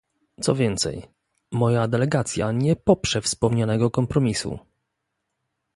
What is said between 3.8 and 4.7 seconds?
kompromisu